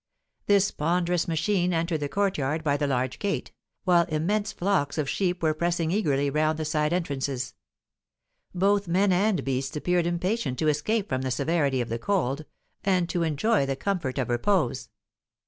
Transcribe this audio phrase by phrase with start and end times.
[0.47, 3.51] This ponderous machine entered the courtyard by the large gate,
[3.83, 7.53] while immense flocks of sheep were pressing eagerly round the side entrances;
[8.51, 12.45] both men and beasts appeared impatient to escape from the severity of the cold,
[12.83, 14.89] and to enjoy the comfort of repose.